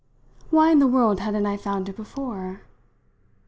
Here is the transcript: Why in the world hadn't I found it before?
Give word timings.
Why 0.49 0.71
in 0.71 0.79
the 0.79 0.87
world 0.87 1.19
hadn't 1.19 1.45
I 1.45 1.57
found 1.57 1.87
it 1.87 1.95
before? 1.95 2.61